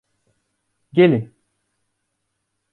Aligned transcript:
Gelin! 0.93 1.33